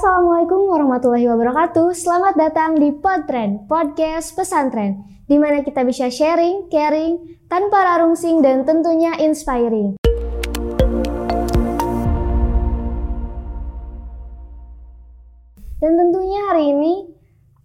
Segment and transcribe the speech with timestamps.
[0.00, 1.92] Assalamualaikum warahmatullahi wabarakatuh.
[1.92, 8.64] Selamat datang di Podtrend, podcast pesantren, di mana kita bisa sharing, caring, tanpa rarungsing dan
[8.64, 10.00] tentunya inspiring.
[15.84, 17.12] Dan tentunya hari ini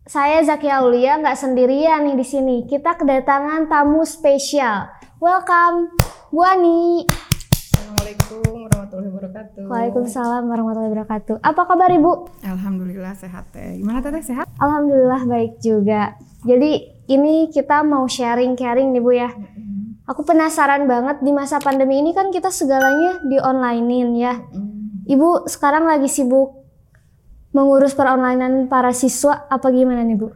[0.03, 2.67] saya Zaki Aulia nggak sendirian nih di sini.
[2.67, 4.91] Kita kedatangan tamu spesial.
[5.23, 5.87] Welcome,
[6.35, 7.07] Bu Ani.
[7.47, 8.64] Assalamualaikum
[8.95, 9.63] warahmatullahi wabarakatuh.
[9.67, 11.35] Waalaikumsalam warahmatullahi wabarakatuh.
[11.43, 12.11] Apa kabar Ibu?
[12.47, 13.79] Alhamdulillah sehat teh.
[13.79, 14.47] Gimana teteh sehat?
[14.55, 16.15] Alhamdulillah baik juga.
[16.47, 16.71] Jadi
[17.11, 19.29] ini kita mau sharing caring nih Bu ya.
[20.05, 24.33] Aku penasaran banget di masa pandemi ini kan kita segalanya di onlinein ya.
[25.05, 26.63] Ibu sekarang lagi sibuk
[27.51, 30.31] mengurus peronlinean para siswa apa gimana nih Bu?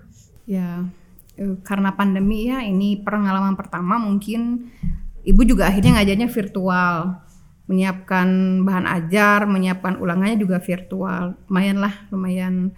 [0.50, 0.84] Ya
[1.40, 4.68] eh, karena pandemi ya ini pengalaman pertama mungkin
[5.24, 7.29] ibu juga akhirnya ngajarnya virtual
[7.70, 8.28] menyiapkan
[8.66, 11.38] bahan ajar menyiapkan ulangannya juga virtual.
[11.46, 12.74] Lumayan lah lumayan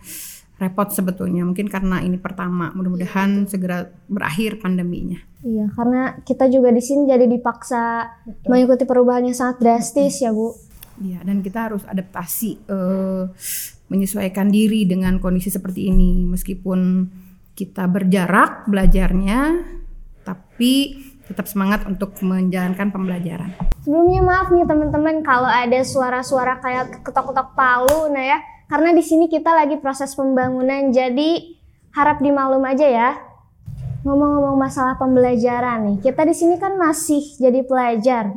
[0.61, 1.47] repot sebetulnya.
[1.47, 5.17] Mungkin karena ini pertama mudah-mudahan segera berakhir pandeminya.
[5.41, 8.05] Iya, karena kita juga di sini jadi dipaksa
[8.45, 10.53] mengikuti perubahan yang sangat drastis ya Bu.
[11.01, 13.23] Iya, dan kita harus adaptasi, eh,
[13.89, 16.29] menyesuaikan diri dengan kondisi seperti ini.
[16.29, 17.09] Meskipun
[17.57, 19.65] kita berjarak belajarnya,
[20.21, 20.93] tapi
[21.27, 23.53] tetap semangat untuk menjalankan pembelajaran.
[23.85, 28.39] Sebelumnya maaf nih teman-teman kalau ada suara-suara kayak ketok-ketok palu nah ya.
[28.71, 31.59] Karena di sini kita lagi proses pembangunan jadi
[31.91, 33.09] harap dimaklum aja ya.
[34.01, 38.33] Ngomong-ngomong masalah pembelajaran nih, kita di sini kan masih jadi pelajar.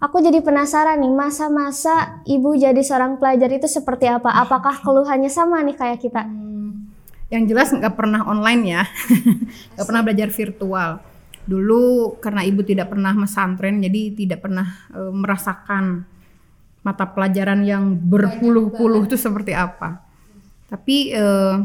[0.00, 4.32] Aku jadi penasaran nih, masa-masa ibu jadi seorang pelajar itu seperti apa?
[4.32, 6.24] Apakah keluhannya sama nih kayak kita?
[6.24, 6.88] Hmm,
[7.28, 8.82] yang jelas nggak pernah online ya,
[9.76, 11.11] nggak pernah belajar virtual.
[11.42, 16.06] Dulu karena ibu tidak pernah mesantren, jadi tidak pernah eh, merasakan
[16.82, 20.02] mata pelajaran yang berpuluh-puluh itu seperti apa.
[20.70, 21.56] Tapi eh,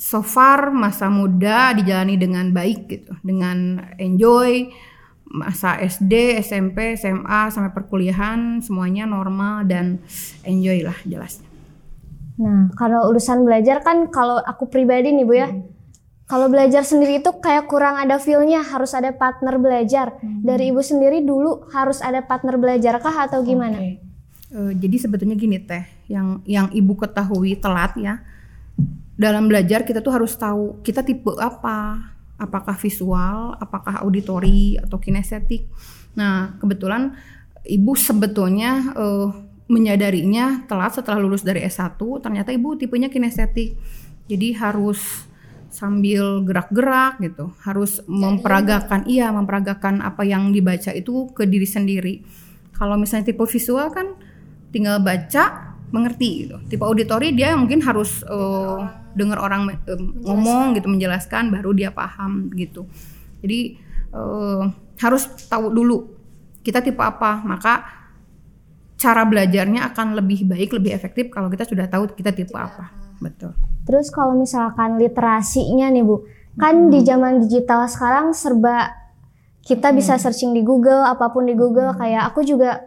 [0.00, 4.72] so far masa muda dijalani dengan baik gitu, dengan enjoy
[5.30, 10.02] masa SD, SMP, SMA sampai perkuliahan semuanya normal dan
[10.42, 11.46] enjoy lah jelasnya.
[12.40, 15.48] Nah, kalau urusan belajar kan kalau aku pribadi nih Bu ya,
[16.30, 20.14] kalau belajar sendiri itu kayak kurang ada feel-nya, harus ada partner belajar.
[20.22, 23.82] Dari Ibu sendiri dulu harus ada partner belajar kah atau gimana?
[23.82, 23.98] Eh,
[24.78, 28.22] jadi sebetulnya gini teh, yang yang ibu ketahui telat ya.
[29.18, 35.66] Dalam belajar kita tuh harus tahu kita tipe apa, apakah visual, apakah auditori atau kinestetik.
[36.14, 37.14] Nah kebetulan
[37.66, 39.28] ibu sebetulnya eh,
[39.70, 43.74] menyadarinya telat setelah lulus dari S1, ternyata ibu tipenya kinestetik.
[44.26, 45.29] Jadi harus
[45.70, 52.14] sambil gerak-gerak gitu, harus memperagakan iya, memperagakan apa yang dibaca itu ke diri sendiri.
[52.74, 54.18] Kalau misalnya tipe visual kan
[54.74, 56.56] tinggal baca mengerti gitu.
[56.70, 58.82] Tipe auditori dia mungkin harus uh,
[59.14, 62.86] dengar orang uh, ngomong gitu menjelaskan baru dia paham gitu.
[63.42, 63.78] Jadi
[64.14, 64.70] uh,
[65.02, 66.10] harus tahu dulu
[66.62, 67.86] kita tipe apa, maka
[69.00, 72.92] cara belajarnya akan lebih baik, lebih efektif kalau kita sudah tahu kita tipe apa.
[73.20, 73.69] Betul.
[73.84, 76.26] Terus kalau misalkan literasinya nih Bu,
[76.60, 78.92] kan di zaman digital sekarang serba
[79.64, 81.94] kita bisa searching di Google, apa pun di Google.
[81.96, 82.84] Kayak aku juga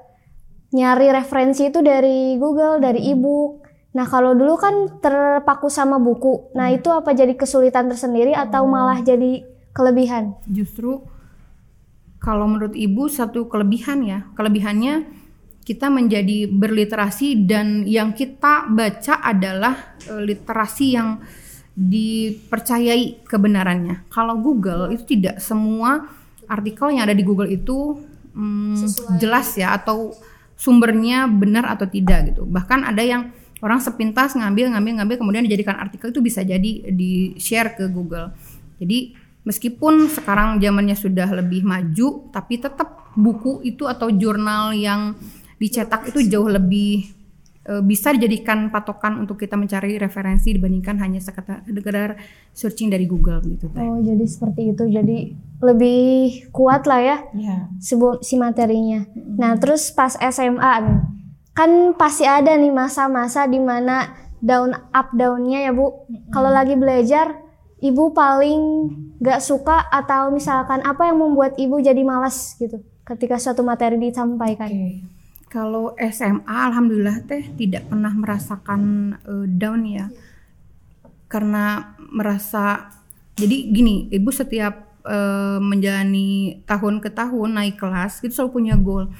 [0.73, 3.61] nyari referensi itu dari Google, dari ebook.
[3.93, 6.49] Nah kalau dulu kan terpaku sama buku.
[6.57, 10.33] Nah itu apa jadi kesulitan tersendiri atau malah jadi kelebihan?
[10.49, 11.05] Justru
[12.17, 15.22] kalau menurut ibu satu kelebihan ya, kelebihannya
[15.63, 21.23] kita menjadi berliterasi dan yang kita baca adalah e, literasi yang
[21.73, 24.05] dipercayai kebenarannya.
[24.11, 26.05] Kalau Google itu tidak semua
[26.45, 27.97] artikel yang ada di Google itu
[28.35, 30.13] hmm, jelas ya atau
[30.59, 32.45] sumbernya benar atau tidak gitu.
[32.45, 37.33] Bahkan ada yang orang sepintas ngambil ngambil ngambil kemudian dijadikan artikel itu bisa jadi di
[37.39, 38.35] share ke Google.
[38.77, 39.15] Jadi
[39.47, 45.15] meskipun sekarang zamannya sudah lebih maju tapi tetap buku itu atau jurnal yang
[45.63, 47.07] dicetak itu jauh lebih
[47.63, 52.19] e, bisa dijadikan patokan untuk kita mencari referensi dibandingkan hanya sekedar
[52.51, 53.71] searching dari Google gitu.
[53.71, 53.79] Teh.
[53.79, 55.17] Oh jadi seperti itu, jadi
[55.63, 56.03] lebih
[56.51, 57.71] kuat lah ya Ya.
[57.79, 59.07] si, si materinya.
[59.15, 60.99] Nah terus pas SMA nih,
[61.55, 64.11] kan pasti ada nih masa-masa di mana
[64.43, 66.03] down up downnya ya bu.
[66.35, 67.39] Kalau lagi belajar,
[67.79, 68.59] ibu paling
[69.23, 74.67] gak suka atau misalkan apa yang membuat ibu jadi malas gitu ketika suatu materi disampaikan.
[74.67, 75.22] Oke.
[75.53, 78.81] Kalau SMA alhamdulillah teh tidak pernah merasakan
[79.21, 80.09] eh, down ya.
[81.29, 82.89] Karena merasa
[83.37, 89.13] jadi gini, ibu setiap eh, menjalani tahun ke tahun naik kelas itu selalu punya goal.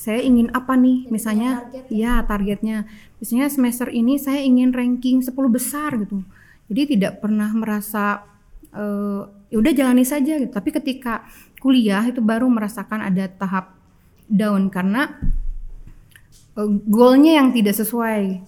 [0.00, 1.12] saya ingin apa nih?
[1.12, 2.24] Misalnya target ya?
[2.24, 2.78] targetnya.
[3.20, 6.24] Misalnya semester ini saya ingin ranking 10 besar gitu.
[6.72, 8.24] Jadi tidak pernah merasa
[8.72, 10.52] eh, ya udah jalani saja gitu.
[10.52, 11.24] Tapi ketika
[11.60, 13.76] kuliah itu baru merasakan ada tahap
[14.28, 14.72] down.
[14.72, 15.20] Karena
[16.88, 18.44] goalnya yang tidak sesuai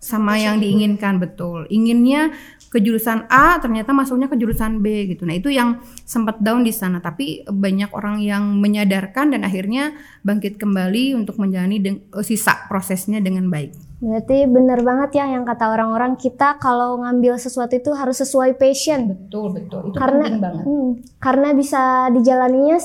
[0.00, 1.68] sama yang diinginkan betul.
[1.68, 2.32] Inginnya
[2.70, 5.26] ke jurusan A ternyata masuknya ke jurusan B gitu.
[5.26, 9.92] Nah, itu yang sempat down di sana, tapi banyak orang yang menyadarkan dan akhirnya
[10.22, 13.74] bangkit kembali untuk menjalani eh, sisa prosesnya dengan baik.
[14.00, 19.12] Berarti bener banget ya yang kata orang-orang kita kalau ngambil sesuatu itu harus sesuai passion.
[19.12, 19.92] Betul, betul.
[19.92, 20.64] Itu karena penting banget.
[20.64, 20.90] hmm,
[21.20, 22.78] karena bisa dijalaninya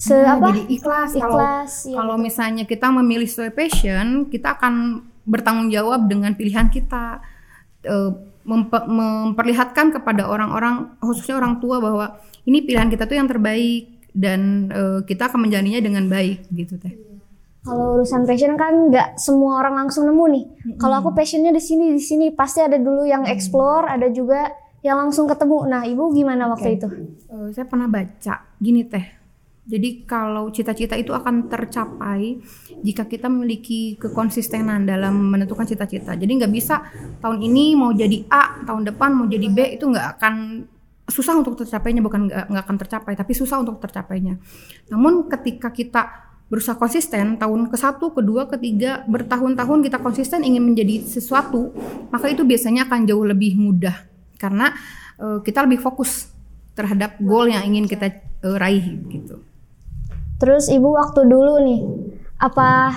[0.00, 0.48] se, Nah, apa?
[0.48, 1.10] Jadi ikhlas.
[1.12, 1.72] Kalau Ikhlas.
[1.84, 1.96] ya.
[2.00, 7.20] kalau misalnya kita memilih sesuai passion, kita akan bertanggung jawab dengan pilihan kita.
[7.84, 8.10] Eh,
[8.40, 12.16] mempe- memperlihatkan kepada orang-orang, khususnya orang tua bahwa
[12.48, 16.96] ini pilihan kita tuh yang terbaik dan eh, kita akan menjalaninya dengan baik gitu teh.
[17.60, 20.44] Kalau urusan passion kan nggak semua orang langsung nemu nih.
[20.80, 24.48] Kalau aku passionnya di sini di sini pasti ada dulu yang explore, ada juga
[24.80, 25.68] yang langsung ketemu.
[25.68, 26.88] Nah, ibu gimana waktu itu?
[27.28, 29.19] Eh, saya pernah baca gini teh.
[29.70, 32.42] Jadi kalau cita-cita itu akan tercapai
[32.82, 36.18] jika kita memiliki kekonsistenan dalam menentukan cita-cita.
[36.18, 36.82] Jadi nggak bisa
[37.22, 40.34] tahun ini mau jadi A, tahun depan mau jadi B itu nggak akan
[41.06, 44.42] susah untuk tercapainya bukan nggak akan tercapai tapi susah untuk tercapainya.
[44.90, 51.06] Namun ketika kita berusaha konsisten tahun ke satu, kedua, ketiga bertahun-tahun kita konsisten ingin menjadi
[51.06, 51.70] sesuatu
[52.10, 53.94] maka itu biasanya akan jauh lebih mudah
[54.34, 54.74] karena
[55.22, 56.34] eh, kita lebih fokus
[56.74, 59.49] terhadap goal yang ingin kita eh, raih gitu.
[60.40, 61.80] Terus ibu waktu dulu nih,
[62.40, 62.96] apa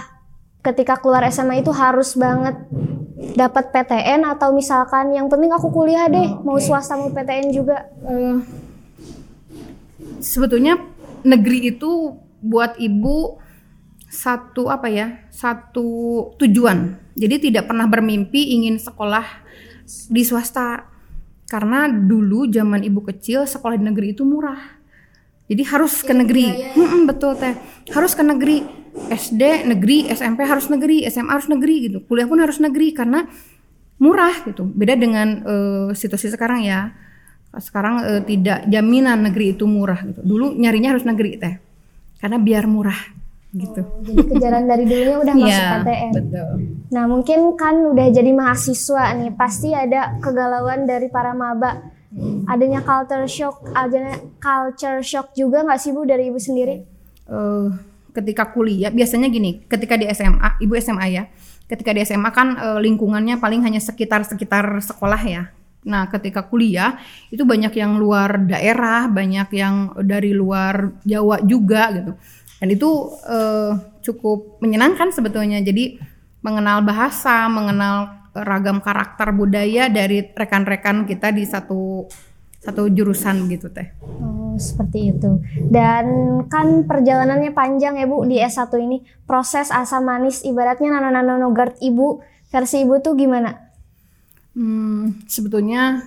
[0.63, 2.55] ketika keluar SMA itu harus banget
[3.35, 7.91] dapat PTN atau misalkan yang penting aku kuliah deh, mau swasta mau PTN juga.
[8.07, 8.39] Eh,
[10.23, 10.79] sebetulnya
[11.27, 13.43] negeri itu buat ibu
[14.07, 16.95] satu apa ya satu tujuan.
[17.19, 19.27] Jadi tidak pernah bermimpi ingin sekolah
[20.07, 20.87] di swasta.
[21.43, 24.82] Karena dulu zaman ibu kecil sekolah di negeri itu murah
[25.43, 26.73] jadi harus ke negeri.
[26.73, 27.53] Mm-mm, betul teh.
[27.91, 28.63] Harus ke negeri.
[29.09, 30.07] SD negeri.
[30.07, 31.03] SMP harus negeri.
[31.05, 31.97] SMA harus negeri gitu.
[32.03, 33.27] Kuliah pun harus negeri karena
[33.97, 34.63] murah gitu.
[34.63, 36.95] Beda dengan eh, situasi sekarang ya.
[37.53, 40.21] Sekarang eh, tidak jaminan negeri itu murah gitu.
[40.21, 41.55] Dulu nyarinya harus negeri teh.
[42.17, 42.97] Karena biar murah
[43.53, 43.85] gitu.
[44.01, 46.11] Jadi kejaran dari dulunya udah masuk Iya, PTN.
[46.17, 46.49] betul.
[46.89, 51.92] Nah mungkin kan udah jadi mahasiswa nih, pasti ada kegalauan dari para maba.
[52.45, 56.86] Adanya culture shock, adanya culture shock juga nggak sih bu dari ibu sendiri?
[57.25, 57.68] Eh,
[58.13, 61.24] ketika kuliah biasanya gini ketika di SMA ibu SMA ya
[61.65, 65.50] ketika di SMA kan eh, lingkungannya paling hanya sekitar sekitar sekolah ya.
[65.83, 67.01] Nah ketika kuliah
[67.33, 72.12] itu banyak yang luar daerah banyak yang dari luar Jawa juga gitu.
[72.62, 72.89] Dan itu
[73.25, 73.71] eh,
[74.06, 75.60] cukup menyenangkan sebetulnya.
[75.65, 75.98] Jadi
[76.44, 82.09] mengenal bahasa mengenal ragam karakter budaya dari rekan-rekan kita di satu
[82.57, 85.41] satu jurusan gitu teh Oh seperti itu.
[85.69, 86.06] Dan
[86.50, 89.01] kan perjalanannya panjang ya bu di S1 ini.
[89.25, 93.51] Proses asam manis ibaratnya nano-nano nogurt ibu versi ibu tuh gimana?
[94.53, 96.06] Hmm, sebetulnya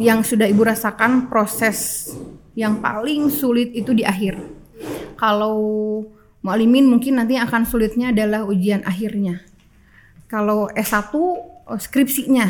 [0.00, 2.12] yang sudah ibu rasakan proses
[2.56, 4.40] yang paling sulit itu di akhir.
[5.16, 5.56] Kalau
[6.40, 9.44] mualimin mungkin nanti akan sulitnya adalah ujian akhirnya.
[10.26, 12.46] Kalau S1 eh, skripsinya,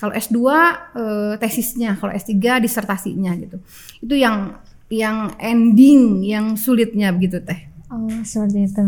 [0.00, 3.60] kalau S2 eh, tesisnya, kalau S3 disertasinya gitu.
[4.00, 4.56] Itu yang
[4.90, 7.70] yang ending yang sulitnya begitu teh.
[7.92, 8.84] Oh seperti itu.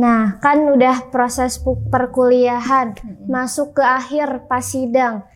[0.00, 1.60] Nah kan udah proses
[1.92, 2.96] perkuliahan
[3.28, 5.26] masuk ke akhir pas sidang.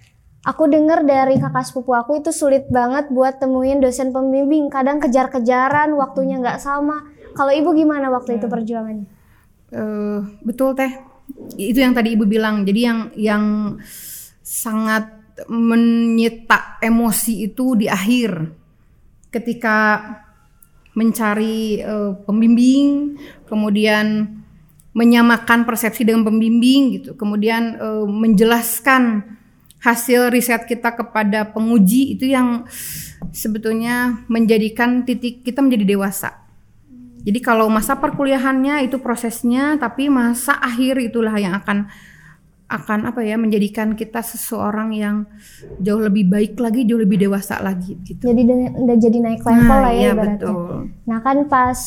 [0.46, 4.72] Aku dengar dari kakak sepupu aku itu sulit banget buat temuin dosen pembimbing.
[4.72, 7.04] Kadang kejar-kejaran, waktunya nggak sama.
[7.36, 9.04] Kalau ibu gimana waktu itu perjuangannya?
[9.68, 11.07] Eh, betul teh
[11.58, 12.62] itu yang tadi ibu bilang.
[12.64, 13.44] Jadi yang yang
[14.42, 15.10] sangat
[15.46, 18.54] menyita emosi itu di akhir.
[19.28, 20.00] Ketika
[20.96, 23.14] mencari eh, pembimbing
[23.46, 24.38] kemudian
[24.96, 27.10] menyamakan persepsi dengan pembimbing gitu.
[27.14, 29.36] Kemudian eh, menjelaskan
[29.78, 32.66] hasil riset kita kepada penguji itu yang
[33.30, 36.47] sebetulnya menjadikan titik kita menjadi dewasa
[37.28, 41.92] jadi kalau masa perkuliahannya itu prosesnya, tapi masa akhir itulah yang akan
[42.68, 45.28] akan apa ya menjadikan kita seseorang yang
[45.76, 48.32] jauh lebih baik lagi, jauh lebih dewasa lagi gitu.
[48.32, 50.36] Jadi udah, jadi naik level lah ya iya ibaratnya.
[50.40, 50.72] betul.
[51.04, 51.80] Nah kan pas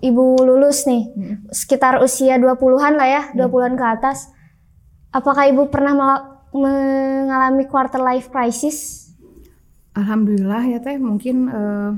[0.00, 1.12] ibu lulus nih,
[1.52, 4.32] sekitar usia 20-an lah ya, 20-an ke atas.
[5.12, 5.92] Apakah ibu pernah
[6.56, 9.12] mengalami quarter life crisis?
[9.92, 11.90] Alhamdulillah ya teh mungkin eh,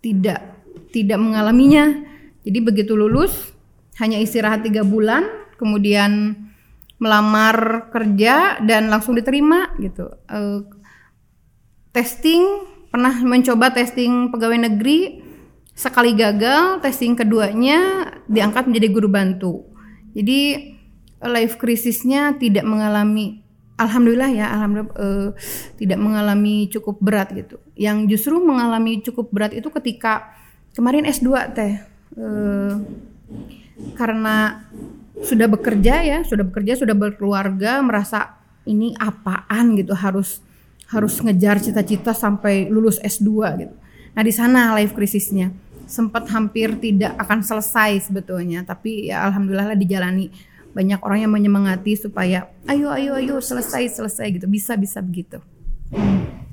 [0.00, 0.53] tidak
[0.94, 2.06] tidak mengalaminya.
[2.46, 3.50] Jadi begitu lulus
[3.98, 5.26] hanya istirahat tiga bulan,
[5.58, 6.38] kemudian
[7.02, 10.06] melamar kerja dan langsung diterima gitu.
[10.30, 10.62] Uh,
[11.90, 12.46] testing
[12.94, 15.18] pernah mencoba testing pegawai negeri
[15.74, 19.66] sekali gagal, testing keduanya diangkat menjadi guru bantu.
[20.14, 20.70] Jadi
[21.18, 23.42] life krisisnya tidak mengalami
[23.74, 25.28] alhamdulillah ya alhamdulillah uh,
[25.74, 27.58] tidak mengalami cukup berat gitu.
[27.74, 30.30] Yang justru mengalami cukup berat itu ketika
[30.74, 31.80] kemarin S2 teh.
[32.14, 32.82] Uh,
[33.98, 34.66] karena
[35.22, 40.42] sudah bekerja ya, sudah bekerja, sudah berkeluarga, merasa ini apaan gitu harus
[40.90, 43.74] harus ngejar cita-cita sampai lulus S2 gitu.
[44.14, 45.50] Nah, di sana life krisisnya.
[45.84, 50.32] Sempat hampir tidak akan selesai sebetulnya, tapi ya alhamdulillah lah dijalani.
[50.74, 54.46] Banyak orang yang menyemangati supaya ayo ayo ayo selesai selesai gitu.
[54.50, 55.38] Bisa bisa begitu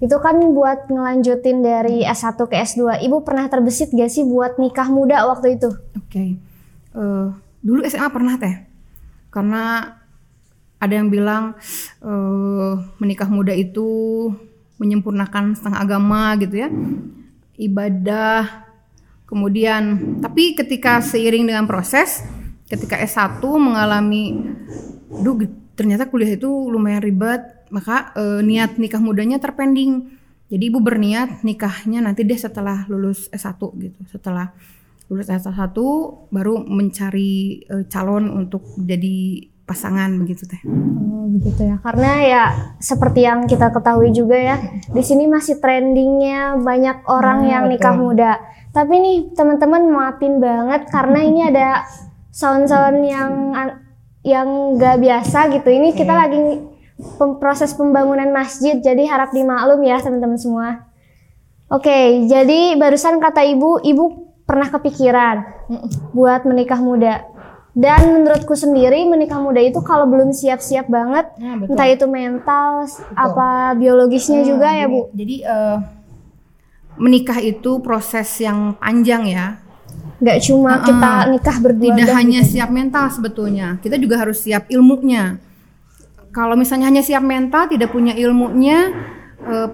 [0.02, 4.90] itu kan buat ngelanjutin dari S1 ke S2 ibu pernah terbesit gak sih buat nikah
[4.90, 5.70] muda waktu itu?
[5.94, 6.10] Oke.
[6.10, 6.30] Okay.
[6.98, 7.28] uh, eh,
[7.62, 8.66] dulu SMA pernah teh.
[9.30, 9.94] Karena
[10.82, 11.54] ada yang bilang
[12.02, 13.86] uh, menikah muda itu
[14.82, 16.70] menyempurnakan setengah agama gitu ya.
[17.62, 18.66] Ibadah.
[19.30, 22.26] Kemudian tapi ketika seiring dengan proses
[22.66, 24.50] ketika S1 mengalami
[25.22, 25.46] duh
[25.82, 27.42] ternyata kuliah itu lumayan ribet
[27.74, 30.14] maka e, niat nikah mudanya terpending
[30.54, 34.54] jadi ibu berniat nikahnya nanti deh setelah lulus S1 gitu setelah
[35.10, 35.74] lulus S1
[36.30, 40.60] baru mencari e, calon untuk jadi pasangan begitu teh.
[40.68, 41.80] Oh begitu ya.
[41.80, 42.44] Karena ya
[42.84, 44.56] seperti yang kita ketahui juga ya,
[44.92, 48.36] di sini masih trendingnya banyak orang nah, yang nikah muda.
[48.76, 51.88] Tapi nih teman-teman maafin banget karena ini ada
[52.36, 53.56] sound-sound yang
[54.22, 55.70] yang gak biasa gitu.
[55.70, 56.40] Ini kita lagi
[57.42, 60.86] proses pembangunan masjid, jadi harap dimaklum ya teman-teman semua.
[61.72, 65.38] Oke, jadi barusan kata ibu, ibu pernah kepikiran
[66.12, 67.26] buat menikah muda.
[67.72, 73.16] Dan menurutku sendiri menikah muda itu kalau belum siap-siap banget, ya, entah itu mental, betul.
[73.16, 75.08] apa biologisnya hmm, juga ya bu.
[75.16, 75.80] Jadi uh,
[77.00, 79.56] menikah itu proses yang panjang ya
[80.22, 82.52] nggak cuma uh, kita nikah berdua tidak hanya gitu.
[82.56, 83.68] siap mental sebetulnya.
[83.82, 85.42] Kita juga harus siap ilmunya.
[86.32, 88.94] Kalau misalnya hanya siap mental tidak punya ilmunya
[89.44, 89.70] uh,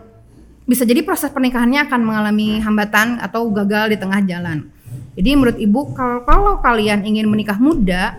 [0.64, 4.72] bisa jadi proses pernikahannya akan mengalami hambatan atau gagal di tengah jalan.
[5.20, 8.16] Jadi menurut ibu kalau kalau kalian ingin menikah muda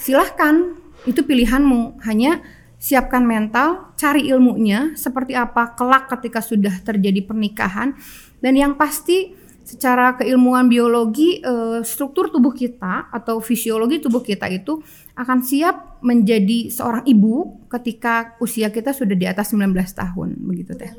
[0.00, 0.80] silahkan.
[1.04, 2.00] Itu pilihanmu.
[2.08, 2.40] Hanya
[2.80, 7.92] siapkan mental cari ilmunya seperti apa kelak ketika sudah terjadi pernikahan.
[8.40, 14.84] Dan yang pasti secara keilmuan biologi uh, struktur tubuh kita atau fisiologi tubuh kita itu
[15.16, 20.92] akan siap menjadi seorang ibu ketika usia kita sudah di atas 19 tahun begitu teh.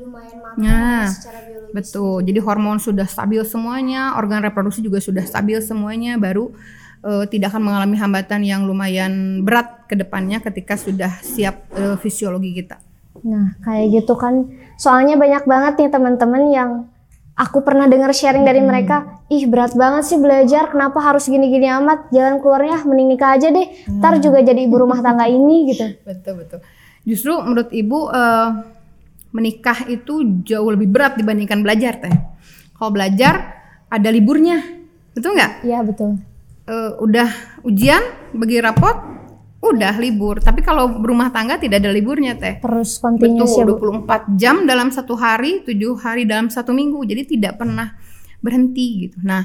[0.58, 1.06] Nah,
[1.70, 2.26] betul.
[2.26, 6.50] Jadi hormon sudah stabil semuanya, organ reproduksi juga sudah stabil semuanya baru
[7.06, 12.50] uh, tidak akan mengalami hambatan yang lumayan berat ke depannya ketika sudah siap uh, fisiologi
[12.50, 12.82] kita.
[13.22, 14.50] Nah, kayak gitu kan.
[14.74, 16.70] Soalnya banyak banget nih teman-teman yang
[17.36, 18.68] aku pernah dengar sharing dari hmm.
[18.68, 22.08] mereka, ih berat banget sih belajar, kenapa harus gini-gini amat?
[22.08, 24.00] Jalan keluarnya mending nikah aja deh, hmm.
[24.00, 25.84] ntar juga jadi ibu rumah tangga ini gitu.
[26.08, 26.60] Betul betul.
[27.06, 28.50] Justru menurut ibu uh,
[29.30, 32.10] menikah itu jauh lebih berat dibandingkan belajar teh.
[32.74, 34.58] Kalau belajar ada liburnya,
[35.14, 35.62] betul nggak?
[35.62, 36.18] Iya betul.
[36.66, 37.30] Uh, udah
[37.62, 38.02] ujian,
[38.34, 39.15] bagi rapot,
[39.74, 40.38] udah libur.
[40.38, 42.62] Tapi kalau berumah tangga tidak ada liburnya teh.
[42.62, 47.02] Terus continuous Betul, ya, 24 jam dalam satu hari, tujuh hari dalam satu minggu.
[47.02, 47.96] Jadi tidak pernah
[48.38, 49.18] berhenti gitu.
[49.26, 49.42] Nah,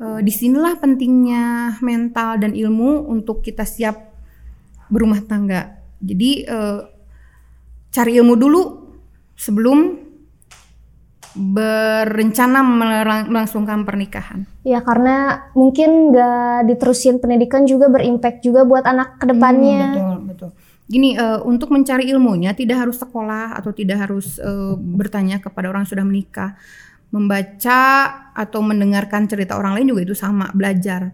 [0.00, 3.96] e, di sinilah pentingnya mental dan ilmu untuk kita siap
[4.88, 5.76] berumah tangga.
[6.00, 6.58] Jadi e,
[7.92, 8.62] cari ilmu dulu
[9.36, 10.07] sebelum
[11.36, 12.64] berencana
[13.28, 14.48] melangsungkan pernikahan?
[14.64, 19.82] Ya karena mungkin nggak diterusin pendidikan juga berimpact juga buat anak ke depannya.
[19.84, 20.50] Hmm, betul betul.
[20.88, 25.84] Gini uh, untuk mencari ilmunya tidak harus sekolah atau tidak harus uh, bertanya kepada orang
[25.84, 26.50] yang sudah menikah,
[27.12, 27.82] membaca
[28.32, 31.12] atau mendengarkan cerita orang lain juga itu sama belajar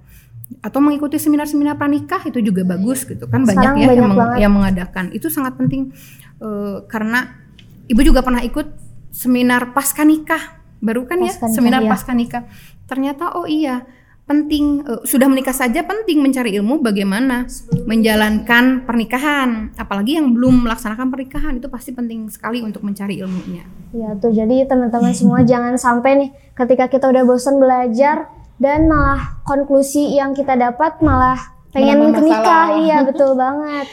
[0.60, 4.52] atau mengikuti seminar-seminar pranikah itu juga bagus gitu kan banyak ya banyak yang, meng yang
[4.52, 5.88] mengadakan itu sangat penting
[6.44, 7.32] uh, karena
[7.88, 8.83] ibu juga pernah ikut
[9.14, 10.58] seminar pasca nikah.
[10.82, 11.30] Baru kan ya?
[11.30, 11.90] Seminar ya.
[11.94, 12.50] pasca nikah.
[12.90, 13.86] Ternyata oh iya
[14.24, 19.70] penting uh, sudah menikah saja penting mencari ilmu bagaimana Sebelum menjalankan pernikahan.
[19.78, 23.62] Apalagi yang belum melaksanakan pernikahan itu pasti penting sekali untuk mencari ilmunya.
[23.94, 24.34] Ya tuh.
[24.34, 28.26] Jadi teman-teman semua jangan sampai nih ketika kita udah bosan belajar
[28.58, 33.86] dan malah konklusi yang kita dapat malah pengen menikah iya betul banget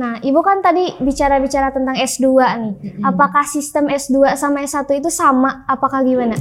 [0.00, 5.68] nah ibu kan tadi bicara-bicara tentang S2 nih apakah sistem S2 sama S1 itu sama
[5.68, 6.40] apakah gimana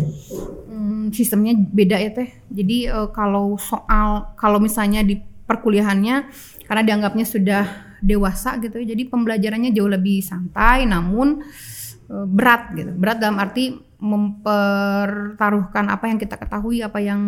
[1.09, 2.29] hmm, sistemnya beda ya teh.
[2.49, 6.29] Jadi uh, kalau soal kalau misalnya di perkuliahannya
[6.69, 7.65] karena dianggapnya sudah
[7.99, 11.41] dewasa gitu, ya, jadi pembelajarannya jauh lebih santai, namun
[12.07, 12.93] uh, berat gitu.
[12.93, 17.21] Berat dalam arti mempertaruhkan apa yang kita ketahui, apa yang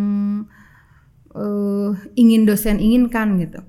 [1.36, 3.60] uh, ingin dosen inginkan gitu.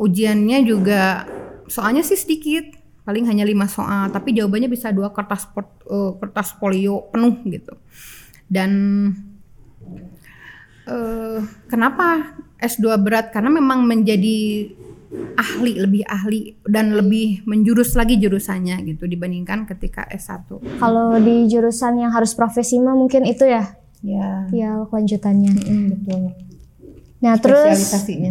[0.00, 1.28] Ujiannya juga
[1.72, 2.76] soalnya sih sedikit,
[3.08, 5.48] paling hanya lima soal, tapi jawabannya bisa dua kertas
[5.88, 7.72] uh, kertas folio penuh gitu.
[8.44, 8.70] Dan
[10.84, 11.40] uh,
[11.72, 13.32] kenapa S2 berat?
[13.32, 14.68] Karena memang menjadi
[15.36, 20.48] ahli lebih ahli dan lebih menjurus lagi jurusannya gitu dibandingkan ketika S1.
[20.80, 23.76] Kalau di jurusan yang harus profesi mah mungkin itu ya.
[24.02, 24.48] Ya.
[24.50, 25.52] Ya lanjutannya.
[25.52, 26.20] Mm, betul.
[27.22, 27.78] Nah, terus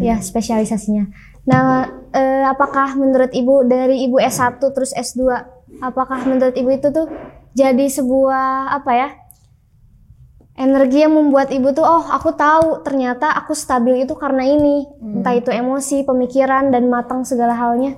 [0.03, 1.30] ya spesialisasinya.
[1.47, 5.25] Nah, eh, apakah menurut Ibu dari Ibu S1 terus S2,
[5.81, 7.09] apakah menurut Ibu itu tuh
[7.57, 9.09] jadi sebuah apa ya?
[10.53, 14.85] Energi yang membuat Ibu tuh oh, aku tahu ternyata aku stabil itu karena ini.
[15.01, 17.97] Entah itu emosi, pemikiran dan matang segala halnya.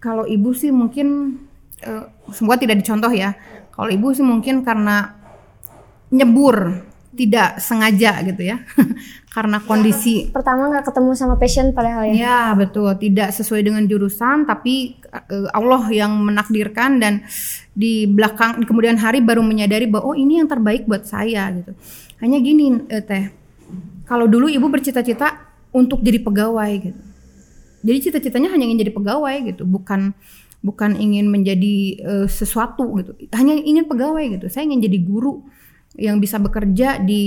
[0.00, 1.38] Kalau ibu sih mungkin
[1.84, 3.36] eh, semua tidak dicontoh ya.
[3.70, 5.14] Kalau ibu sih mungkin karena
[6.10, 6.82] nyebur,
[7.14, 8.62] tidak sengaja gitu ya.
[9.30, 12.14] karena kondisi Pertama nggak ketemu sama passion padahal ya.
[12.18, 17.22] Ya betul, tidak sesuai dengan jurusan, tapi eh, Allah yang menakdirkan dan
[17.70, 21.72] di belakang di kemudian hari baru menyadari bahwa oh ini yang terbaik buat saya gitu.
[22.18, 23.30] Hanya gini eh, teh,
[24.10, 27.00] kalau dulu ibu bercita-cita untuk jadi pegawai gitu.
[27.80, 30.12] Jadi cita-citanya hanya ingin jadi pegawai gitu, bukan
[30.60, 33.14] bukan ingin menjadi eh, sesuatu gitu.
[33.30, 34.50] Hanya ingin pegawai gitu.
[34.50, 35.46] Saya ingin jadi guru
[35.98, 37.22] yang bisa bekerja di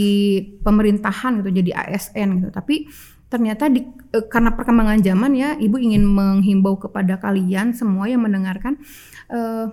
[0.64, 2.50] pemerintahan gitu, jadi ASN gitu.
[2.54, 2.88] Tapi
[3.28, 8.80] ternyata di, eh, karena perkembangan zaman ya, ibu ingin menghimbau kepada kalian semua yang mendengarkan.
[9.34, 9.68] eh,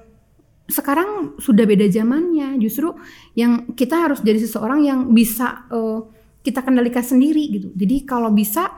[0.71, 2.57] sekarang sudah beda zamannya.
[2.63, 2.95] Justru
[3.35, 6.01] yang kita harus jadi seseorang yang bisa eh,
[6.41, 7.69] kita kendalikan sendiri gitu.
[7.77, 8.71] Jadi kalau bisa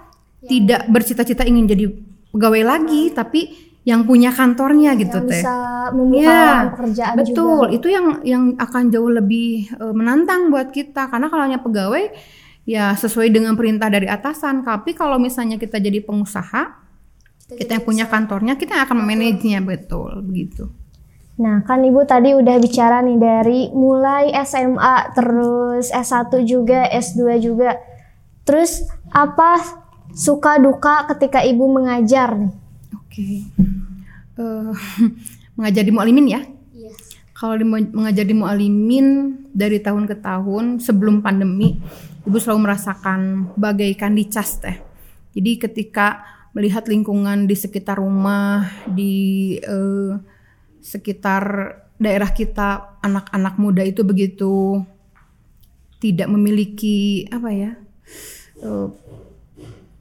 [0.42, 1.86] tidak bercita-cita ingin jadi
[2.34, 5.42] pegawai lagi, tapi yang punya kantornya gitu Yang teh.
[5.42, 5.54] bisa
[5.90, 7.34] membuka Iya, lapangan pekerjaan Betul,
[7.66, 7.75] juga.
[7.75, 12.14] itu yang yang akan jauh lebih eh, menantang buat kita karena kalau hanya pegawai
[12.62, 14.62] ya sesuai dengan perintah dari atasan.
[14.62, 16.78] Tapi kalau misalnya kita jadi pengusaha,
[17.50, 20.71] kita yang punya kantornya, kita yang akan memanajenya betul begitu.
[21.42, 27.75] Nah, kan Ibu tadi udah bicara nih dari mulai SMA, terus S1 juga, S2 juga.
[28.47, 29.58] Terus apa
[30.14, 32.61] suka duka ketika Ibu mengajar nih?
[32.97, 33.49] Oke.
[34.39, 34.73] Eh,
[35.57, 36.41] mengajar di Mualimin ya.
[36.73, 36.93] Iya.
[37.33, 41.81] Kalau di, mengajar di Mualimin dari tahun ke tahun sebelum pandemi,
[42.23, 44.78] Ibu selalu merasakan bagaikan dicas teh.
[45.35, 46.23] Jadi ketika
[46.55, 50.13] melihat lingkungan di sekitar rumah, di eh,
[50.78, 51.43] sekitar
[51.99, 54.87] daerah kita, anak-anak muda itu begitu
[56.02, 57.73] tidak memiliki apa ya
[58.63, 58.89] eh,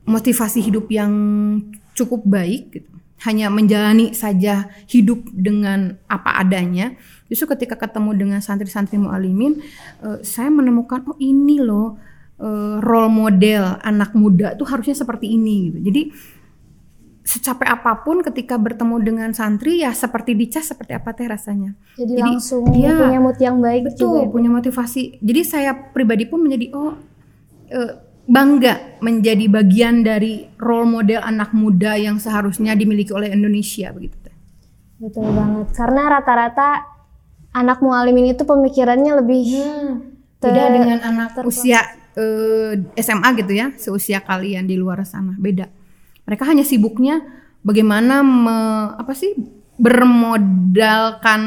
[0.06, 1.14] motivasi hidup yang
[1.98, 2.90] cukup baik gitu.
[3.28, 6.98] hanya menjalani saja hidup dengan apa adanya
[7.30, 9.62] justru ketika ketemu dengan santri-santri mualimin
[10.04, 12.00] eh, saya menemukan oh ini loh
[12.42, 16.02] eh, role model anak muda tuh harusnya seperti ini gitu jadi
[17.22, 22.18] secapek apa pun ketika bertemu dengan santri ya seperti dicas seperti apa teh rasanya Jadi,
[22.18, 24.20] Jadi, langsung iya, punya mood yang baik Betul, juga.
[24.26, 24.34] ya?
[24.34, 25.04] punya motivasi.
[25.22, 26.98] Jadi saya pribadi pun menjadi oh
[27.70, 27.94] eh,
[28.30, 34.18] bangga menjadi bagian dari role model anak muda yang seharusnya dimiliki oleh Indonesia begitu.
[34.22, 34.36] teh.
[35.02, 35.74] Betul banget.
[35.74, 36.86] Karena rata-rata
[37.52, 39.46] anak mualimin itu pemikirannya lebih
[40.40, 41.82] Beda ter- dengan anak usia
[42.16, 45.68] eh, SMA gitu ya, seusia kalian di luar sana, beda.
[46.28, 47.20] Mereka hanya sibuknya
[47.64, 49.34] bagaimana me- apa sih
[49.82, 51.42] bermodalkan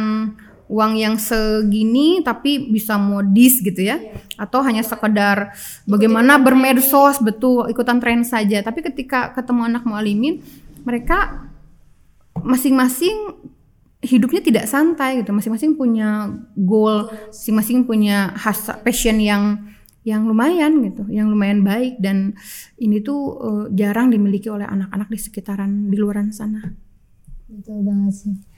[0.75, 4.03] uang yang segini tapi bisa modis gitu ya.
[4.35, 5.55] Atau hanya sekedar
[5.87, 8.59] bagaimana bermedsos betul ikutan tren saja.
[8.59, 10.43] Tapi ketika ketemu anak mualimin
[10.83, 11.47] mereka
[12.43, 13.39] masing-masing
[14.03, 15.31] hidupnya tidak santai gitu.
[15.31, 19.71] Masing-masing punya goal masing-masing punya hasa passion yang
[20.05, 22.03] yang lumayan gitu yang lumayan baik.
[22.03, 22.35] Dan
[22.83, 26.67] ini tuh eh, jarang dimiliki oleh anak-anak di sekitaran di luaran sana.
[27.47, 28.54] Betul banget sih.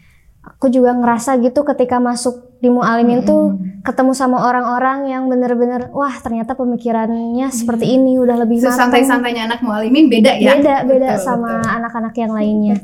[0.46, 6.14] Aku juga ngerasa gitu ketika masuk di Mualimin tuh ketemu sama orang-orang yang bener-bener wah
[6.22, 8.74] ternyata pemikirannya seperti ini udah lebih matang.
[8.90, 11.76] sesantai-santainya anak mualimin beda ya Beda beda Betul, sama betul.
[11.76, 12.74] anak-anak yang lainnya.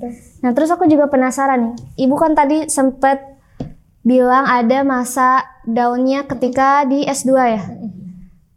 [0.45, 1.75] Nah terus aku juga penasaran nih.
[2.07, 3.19] Ibu kan tadi sempet
[4.03, 7.63] bilang ada masa downnya ketika di S2 ya.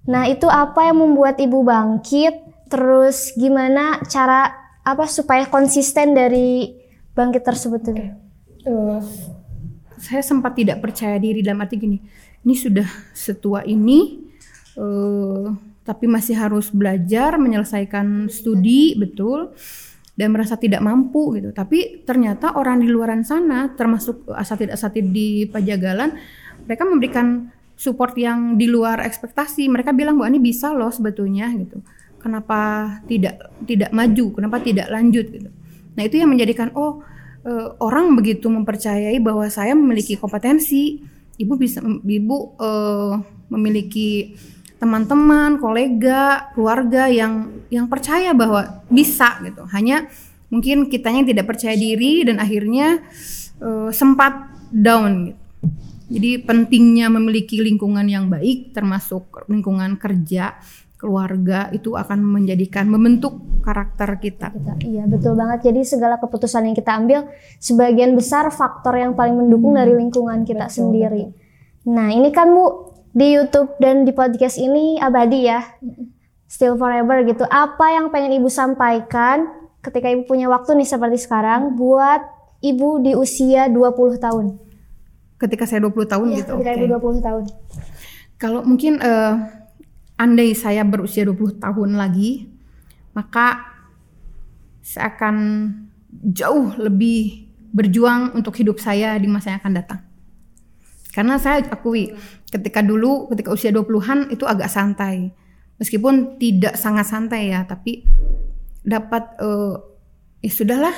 [0.06, 2.46] Nah itu apa yang membuat ibu bangkit?
[2.70, 6.74] Terus gimana cara apa supaya konsisten dari
[7.14, 8.25] bangkit tersebut itu?
[8.66, 9.02] Eh,
[10.02, 11.98] saya sempat tidak percaya diri dalam arti gini
[12.46, 14.26] ini sudah setua ini
[14.74, 15.46] eh,
[15.86, 19.54] tapi masih harus belajar menyelesaikan studi betul
[20.18, 21.54] dan merasa tidak mampu gitu.
[21.54, 26.18] Tapi ternyata orang di luaran sana termasuk asatid-asatid di Pajagalan
[26.66, 29.70] mereka memberikan support yang di luar ekspektasi.
[29.70, 31.86] Mereka bilang bahwa ini bisa loh sebetulnya gitu.
[32.18, 34.26] Kenapa tidak tidak maju?
[34.42, 35.50] Kenapa tidak lanjut gitu.
[35.96, 37.06] Nah, itu yang menjadikan oh
[37.46, 41.00] uh, orang begitu mempercayai bahwa saya memiliki kompetensi.
[41.36, 43.20] Ibu bisa ibu uh,
[43.52, 44.36] memiliki
[44.80, 49.64] teman-teman, kolega, keluarga yang yang percaya bahwa bisa gitu.
[49.72, 50.10] Hanya
[50.50, 53.04] mungkin kitanya yang tidak percaya diri dan akhirnya
[53.60, 55.42] uh, sempat down gitu.
[56.06, 60.54] Jadi pentingnya memiliki lingkungan yang baik termasuk lingkungan kerja,
[61.06, 64.50] keluarga itu akan menjadikan membentuk karakter kita.
[64.82, 65.70] Iya, betul banget.
[65.70, 67.30] Jadi segala keputusan yang kita ambil
[67.62, 69.82] sebagian besar faktor yang paling mendukung hmm.
[69.86, 71.30] dari lingkungan kita betul, sendiri.
[71.30, 71.94] Betul.
[71.94, 75.62] Nah, ini kan Bu di YouTube dan di podcast ini abadi ya.
[76.50, 77.46] Still forever gitu.
[77.46, 79.46] Apa yang pengen Ibu sampaikan
[79.86, 82.26] ketika Ibu punya waktu nih seperti sekarang buat
[82.66, 84.46] Ibu di usia 20 tahun?
[85.38, 86.54] Ketika saya 20 tahun ya, gitu.
[86.58, 86.86] Ketika okay.
[86.90, 87.44] Ibu 20 tahun.
[88.42, 89.65] Kalau mungkin uh,
[90.16, 92.48] andai saya berusia 20 tahun lagi,
[93.16, 93.76] maka
[94.80, 95.36] saya akan
[96.32, 100.00] jauh lebih berjuang untuk hidup saya di masa yang akan datang.
[101.12, 102.12] Karena saya akui
[102.52, 105.32] ketika dulu ketika usia 20-an itu agak santai.
[105.76, 108.08] Meskipun tidak sangat santai ya, tapi
[108.80, 109.76] dapat uh,
[110.40, 110.96] ya sudahlah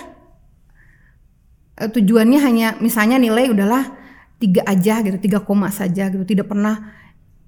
[1.81, 3.89] uh, tujuannya hanya misalnya nilai udahlah
[4.37, 6.93] tiga aja gitu, tiga koma saja gitu, tidak pernah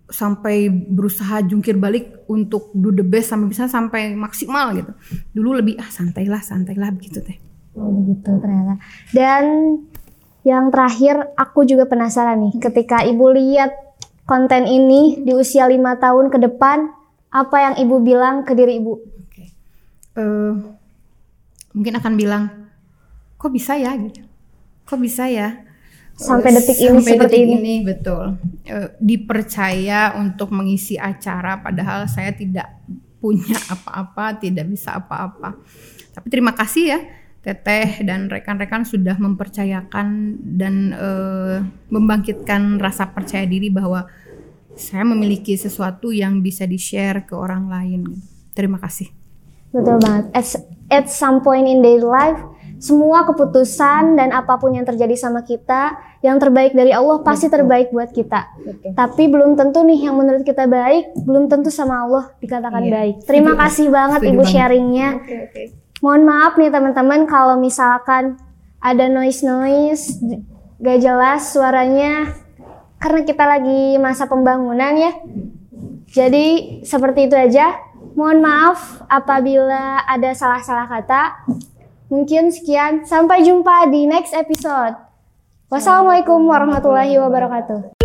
[0.10, 4.91] sampai berusaha jungkir balik untuk do the best sampai bisa sampai maksimal gitu.
[5.38, 7.38] Dulu lebih ah santailah, santailah begitu teh.
[7.78, 8.82] Oh begitu ternyata.
[9.13, 9.43] Dan
[10.41, 13.69] yang terakhir, aku juga penasaran nih, ketika ibu lihat
[14.26, 16.89] konten ini di usia lima tahun ke depan,
[17.30, 18.98] apa yang ibu bilang ke diri ibu?
[19.30, 19.54] Okay.
[20.17, 20.74] Uh,
[21.76, 22.43] mungkin akan bilang,
[23.38, 24.26] kok bisa ya gitu,
[24.89, 25.68] kok bisa ya
[26.19, 27.55] sampai detik ini sampai seperti detik ini.
[27.55, 28.23] ini betul
[28.67, 32.67] uh, dipercaya untuk mengisi acara padahal saya tidak
[33.23, 35.55] punya apa-apa tidak bisa apa-apa
[36.12, 36.99] tapi terima kasih ya
[37.39, 44.12] Teteh dan rekan-rekan sudah mempercayakan dan uh, membangkitkan rasa percaya diri bahwa
[44.75, 48.01] saya memiliki sesuatu yang bisa di-share ke orang lain.
[48.51, 49.08] Terima kasih.
[49.71, 50.27] Betul banget.
[50.36, 50.45] At,
[50.91, 52.43] at some point in their life,
[52.80, 57.92] semua keputusan dan apa pun yang terjadi sama kita, yang terbaik dari Allah pasti terbaik
[57.92, 58.56] buat kita.
[58.63, 58.92] Betul.
[58.96, 62.92] Tapi belum tentu nih yang menurut kita baik, belum tentu sama Allah dikatakan iya.
[62.96, 63.15] baik.
[63.28, 65.20] Terima kasih banget Ibu sharingnya.
[65.20, 65.65] Okay, okay.
[66.00, 68.39] Mohon maaf nih teman-teman kalau misalkan
[68.80, 70.24] ada noise-noise
[70.80, 72.32] gak jelas suaranya
[73.04, 75.12] karena kita lagi masa pembangunan ya.
[76.08, 77.76] Jadi seperti itu aja.
[78.15, 81.44] Mohon maaf apabila ada salah-salah kata.
[82.10, 83.06] Mungkin sekian.
[83.06, 84.98] Sampai jumpa di next episode.
[85.69, 87.99] Wassalamualaikum warahmatullahi wabarakatuh.